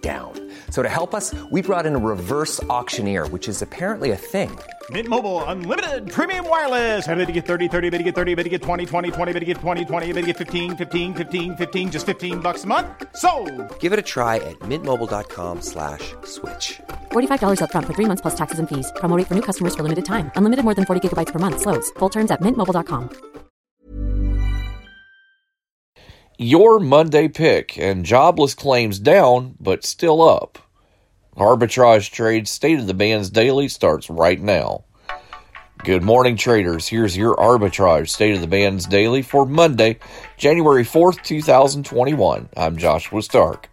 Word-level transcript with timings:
down. 0.00 0.32
So 0.70 0.82
to 0.82 0.88
help 0.88 1.14
us, 1.14 1.34
we 1.50 1.60
brought 1.60 1.84
in 1.84 1.94
a 1.94 1.98
reverse 1.98 2.62
auctioneer, 2.64 3.26
which 3.28 3.46
is 3.46 3.60
apparently 3.60 4.12
a 4.12 4.16
thing. 4.16 4.50
Mint 4.90 5.06
Mobile 5.06 5.44
unlimited 5.44 6.10
premium 6.10 6.48
wireless. 6.48 7.06
Ready 7.06 7.26
to 7.26 7.32
get 7.32 7.44
30, 7.44 7.68
30, 7.68 7.90
bit 7.90 7.98
to 7.98 8.04
get 8.04 8.14
30, 8.14 8.34
bit 8.36 8.44
to 8.44 8.48
get 8.48 8.62
20, 8.62 8.86
20, 8.86 9.10
20, 9.10 9.32
bit 9.34 9.40
to 9.40 9.44
get 9.44 9.58
20, 9.58 9.84
20, 9.84 10.06
bit 10.12 10.20
to 10.22 10.26
get 10.28 10.36
15, 10.38 10.76
15, 10.78 11.14
15, 11.14 11.56
15 11.56 11.90
just 11.90 12.06
15 12.06 12.40
bucks 12.40 12.64
a 12.64 12.66
month. 12.66 12.86
So, 13.16 13.30
Give 13.80 13.92
it 13.92 13.98
a 13.98 14.06
try 14.14 14.36
at 14.36 14.58
mintmobile.com 14.60 15.60
slash 15.60 16.14
switch. 16.24 16.80
$45 17.12 17.60
upfront 17.60 17.84
for 17.86 17.92
three 17.92 18.06
months 18.06 18.22
plus 18.22 18.34
taxes 18.34 18.58
and 18.58 18.68
fees. 18.68 18.90
Promo 18.96 19.22
for 19.26 19.34
new 19.34 19.42
customers 19.42 19.74
for 19.74 19.82
limited 19.82 20.06
time. 20.06 20.30
Unlimited 20.36 20.64
more 20.64 20.74
than 20.74 20.86
40 20.86 21.06
gigabytes 21.06 21.32
per 21.32 21.38
month. 21.38 21.60
Slows. 21.60 21.90
Full 21.98 22.08
terms 22.08 22.30
at 22.30 22.40
mintmobile.com. 22.40 23.37
Your 26.40 26.78
Monday 26.78 27.26
pick 27.26 27.76
and 27.78 28.04
jobless 28.04 28.54
claims 28.54 29.00
down, 29.00 29.56
but 29.58 29.84
still 29.84 30.22
up. 30.22 30.60
Arbitrage 31.36 32.12
Trade 32.12 32.46
State 32.46 32.78
of 32.78 32.86
the 32.86 32.94
Bands 32.94 33.28
Daily 33.28 33.66
starts 33.66 34.08
right 34.08 34.40
now. 34.40 34.84
Good 35.78 36.04
morning, 36.04 36.36
traders. 36.36 36.86
Here's 36.86 37.16
your 37.16 37.34
Arbitrage 37.34 38.10
State 38.10 38.36
of 38.36 38.40
the 38.40 38.46
Bands 38.46 38.86
Daily 38.86 39.20
for 39.20 39.46
Monday, 39.46 39.98
January 40.36 40.84
4th, 40.84 41.24
2021. 41.24 42.48
I'm 42.56 42.76
Joshua 42.76 43.20
Stark. 43.20 43.68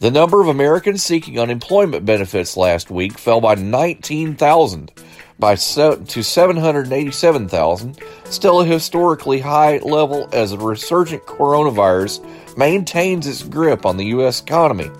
The 0.00 0.10
number 0.10 0.42
of 0.42 0.48
Americans 0.48 1.02
seeking 1.02 1.40
unemployment 1.40 2.04
benefits 2.04 2.58
last 2.58 2.90
week 2.90 3.16
fell 3.16 3.40
by 3.40 3.54
19,000 3.54 4.92
by 5.38 5.54
to 5.54 6.22
787,000, 6.22 7.98
still 8.30 8.60
a 8.60 8.66
historically 8.66 9.40
high 9.40 9.78
level 9.78 10.28
as 10.32 10.50
the 10.50 10.58
resurgent 10.58 11.24
coronavirus 11.26 12.56
maintains 12.56 13.26
its 13.26 13.42
grip 13.42 13.86
on 13.86 13.96
the 13.96 14.06
U.S. 14.06 14.40
economy. 14.40 14.90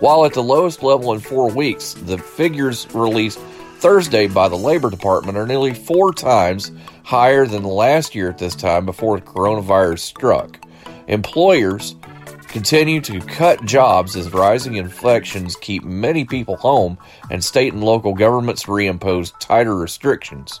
While 0.00 0.24
at 0.24 0.34
the 0.34 0.42
lowest 0.42 0.82
level 0.82 1.12
in 1.12 1.20
four 1.20 1.50
weeks, 1.50 1.94
the 1.94 2.18
figures 2.18 2.92
released 2.94 3.38
Thursday 3.78 4.26
by 4.26 4.48
the 4.48 4.56
Labor 4.56 4.90
Department 4.90 5.38
are 5.38 5.46
nearly 5.46 5.74
four 5.74 6.12
times 6.12 6.72
higher 7.04 7.46
than 7.46 7.64
last 7.64 8.14
year 8.14 8.28
at 8.28 8.38
this 8.38 8.54
time 8.54 8.84
before 8.84 9.18
the 9.18 9.26
coronavirus 9.26 10.00
struck. 10.00 10.64
Employers 11.08 11.96
continue 12.48 13.00
to 13.00 13.20
cut 13.20 13.64
jobs 13.64 14.14
as 14.14 14.32
rising 14.32 14.74
infections 14.74 15.56
keep 15.56 15.82
many 15.84 16.24
people 16.24 16.56
home 16.56 16.98
and 17.30 17.42
state 17.42 17.72
and 17.72 17.82
local 17.82 18.14
governments 18.14 18.64
reimpose 18.64 19.32
tighter 19.40 19.74
restrictions. 19.74 20.60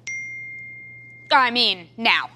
I 1.37 1.51
mean, 1.51 1.89
now. 1.97 2.29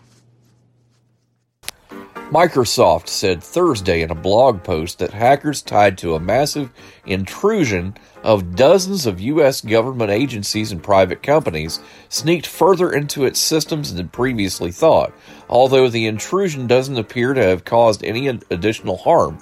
Microsoft 2.31 3.07
said 3.07 3.43
Thursday 3.43 4.01
in 4.01 4.09
a 4.09 4.15
blog 4.15 4.63
post 4.63 4.97
that 4.97 5.11
hackers 5.13 5.61
tied 5.61 5.95
to 5.99 6.15
a 6.15 6.19
massive 6.19 6.71
intrusion 7.05 7.95
of 8.23 8.55
dozens 8.55 9.05
of 9.05 9.21
U.S. 9.21 9.61
government 9.61 10.09
agencies 10.09 10.71
and 10.71 10.81
private 10.81 11.21
companies 11.21 11.79
sneaked 12.09 12.47
further 12.47 12.91
into 12.91 13.25
its 13.25 13.39
systems 13.39 13.93
than 13.93 14.09
previously 14.09 14.71
thought, 14.71 15.13
although 15.49 15.87
the 15.87 16.07
intrusion 16.07 16.65
doesn't 16.65 16.97
appear 16.97 17.35
to 17.35 17.43
have 17.43 17.63
caused 17.63 18.03
any 18.03 18.27
additional 18.27 18.97
harm. 18.97 19.37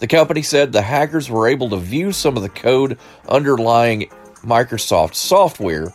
The 0.00 0.06
company 0.06 0.42
said 0.42 0.72
the 0.72 0.82
hackers 0.82 1.30
were 1.30 1.48
able 1.48 1.70
to 1.70 1.78
view 1.78 2.12
some 2.12 2.36
of 2.36 2.42
the 2.42 2.50
code 2.50 2.98
underlying 3.28 4.10
Microsoft 4.44 5.14
software, 5.14 5.88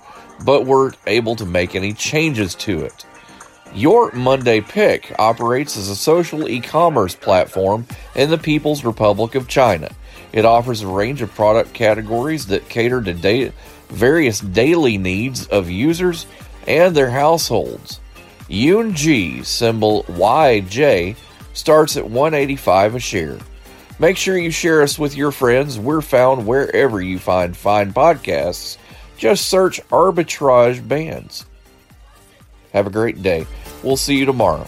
but 0.43 0.65
weren't 0.65 0.97
able 1.07 1.35
to 1.37 1.45
make 1.45 1.75
any 1.75 1.93
changes 1.93 2.55
to 2.55 2.81
it. 2.81 3.05
Your 3.73 4.11
Monday 4.13 4.61
Pick 4.61 5.13
operates 5.19 5.75
as 5.75 5.89
a 5.89 5.95
social 5.95 6.47
e 6.47 6.61
commerce 6.61 7.15
platform 7.15 7.85
in 8.15 8.29
the 8.29 8.37
People's 8.37 8.85
Republic 8.85 9.35
of 9.35 9.47
China. 9.47 9.89
It 10.31 10.45
offers 10.45 10.81
a 10.81 10.87
range 10.87 11.21
of 11.21 11.33
product 11.33 11.73
categories 11.73 12.47
that 12.47 12.69
cater 12.69 13.01
to 13.01 13.13
da- 13.13 13.51
various 13.89 14.39
daily 14.39 14.97
needs 14.97 15.47
of 15.47 15.69
users 15.69 16.25
and 16.67 16.95
their 16.95 17.09
households. 17.09 17.99
Yunji, 18.49 19.45
symbol 19.45 20.03
YJ, 20.03 21.15
starts 21.53 21.97
at 21.97 22.09
185 22.09 22.95
a 22.95 22.99
share. 22.99 23.39
Make 23.97 24.17
sure 24.17 24.37
you 24.37 24.51
share 24.51 24.81
us 24.81 24.99
with 24.99 25.15
your 25.15 25.31
friends. 25.31 25.79
We're 25.79 26.01
found 26.01 26.45
wherever 26.45 27.01
you 27.01 27.17
find 27.17 27.55
fine 27.55 27.93
podcasts. 27.93 28.77
Just 29.17 29.47
search 29.47 29.81
Arbitrage 29.89 30.85
Bands. 30.87 31.45
Have 32.73 32.87
a 32.87 32.89
great 32.89 33.21
day. 33.21 33.47
We'll 33.83 33.97
see 33.97 34.17
you 34.17 34.25
tomorrow. 34.25 34.67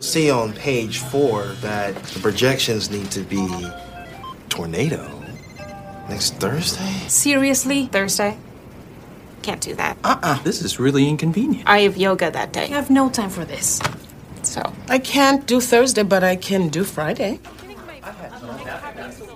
See 0.00 0.30
on 0.30 0.52
page 0.52 0.98
four 0.98 1.44
that 1.60 1.94
the 1.94 2.20
projections 2.20 2.90
need 2.90 3.10
to 3.10 3.20
be 3.20 3.70
tornado 4.48 5.10
next 6.08 6.34
Thursday. 6.34 6.92
Seriously? 7.08 7.86
Thursday? 7.86 8.38
Can't 9.42 9.60
do 9.60 9.74
that. 9.74 9.96
Uh-uh. 10.04 10.42
This 10.42 10.62
is 10.62 10.78
really 10.80 11.08
inconvenient. 11.08 11.68
I 11.68 11.80
have 11.80 11.96
yoga 11.96 12.30
that 12.30 12.52
day. 12.52 12.64
I 12.64 12.68
have 12.68 12.90
no 12.90 13.08
time 13.10 13.30
for 13.30 13.44
this. 13.44 13.80
So, 14.42 14.62
I 14.88 14.98
can't 14.98 15.46
do 15.46 15.60
Thursday, 15.60 16.02
but 16.02 16.22
I 16.22 16.36
can 16.36 16.68
do 16.68 16.84
Friday. 16.84 17.40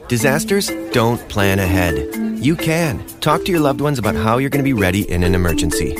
Disasters 0.09 0.71
don't 0.93 1.21
plan 1.29 1.59
ahead. 1.59 2.30
You 2.41 2.57
can. 2.57 3.05
Talk 3.21 3.45
to 3.45 3.51
your 3.51 3.61
loved 3.61 3.83
ones 3.83 3.99
about 3.99 4.15
how 4.15 4.39
you're 4.39 4.49
going 4.49 4.65
to 4.65 4.69
be 4.69 4.73
ready 4.73 5.03
in 5.11 5.25
an 5.25 5.35
emergency. 5.35 5.95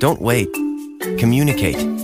Don't 0.00 0.20
wait. 0.20 0.52
Communicate. 1.16 2.03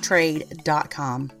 trade.com. 0.01 1.40